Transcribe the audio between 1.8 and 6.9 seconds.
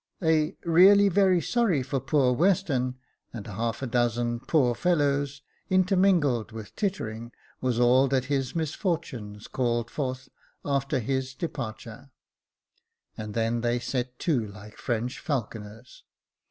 for poor Western," and a half dozen" poor fellows!" intermingled with